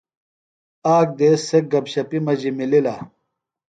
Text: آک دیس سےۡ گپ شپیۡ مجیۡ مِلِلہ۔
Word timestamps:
آک 0.95 1.07
دیس 1.17 1.39
سےۡ 1.49 1.63
گپ 1.71 1.85
شپیۡ 1.93 2.23
مجیۡ 2.25 2.55
مِلِلہ۔ 2.57 2.95